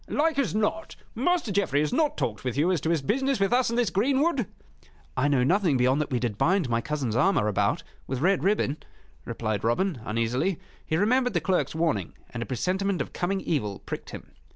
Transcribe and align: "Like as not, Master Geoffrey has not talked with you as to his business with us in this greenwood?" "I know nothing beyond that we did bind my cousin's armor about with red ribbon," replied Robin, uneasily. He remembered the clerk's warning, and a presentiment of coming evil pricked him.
"Like 0.09 0.39
as 0.39 0.55
not, 0.55 0.95
Master 1.13 1.51
Geoffrey 1.51 1.79
has 1.81 1.93
not 1.93 2.17
talked 2.17 2.43
with 2.43 2.57
you 2.57 2.71
as 2.71 2.81
to 2.81 2.89
his 2.89 3.03
business 3.03 3.39
with 3.39 3.53
us 3.53 3.69
in 3.69 3.75
this 3.75 3.91
greenwood?" 3.91 4.47
"I 5.15 5.27
know 5.27 5.43
nothing 5.43 5.77
beyond 5.77 6.01
that 6.01 6.09
we 6.09 6.17
did 6.17 6.39
bind 6.39 6.67
my 6.71 6.81
cousin's 6.81 7.15
armor 7.15 7.47
about 7.47 7.83
with 8.07 8.19
red 8.19 8.43
ribbon," 8.43 8.77
replied 9.25 9.63
Robin, 9.63 10.01
uneasily. 10.03 10.59
He 10.83 10.97
remembered 10.97 11.35
the 11.35 11.39
clerk's 11.39 11.75
warning, 11.75 12.13
and 12.31 12.41
a 12.41 12.47
presentiment 12.47 12.99
of 12.99 13.13
coming 13.13 13.41
evil 13.41 13.77
pricked 13.77 14.09
him. 14.09 14.31